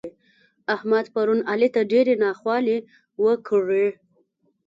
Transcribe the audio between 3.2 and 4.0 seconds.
وکړې.